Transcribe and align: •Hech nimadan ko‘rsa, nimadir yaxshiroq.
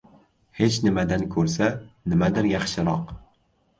•Hech 0.61 0.77
nimadan 0.85 1.27
ko‘rsa, 1.37 1.67
nimadir 2.15 2.49
yaxshiroq. 2.53 3.13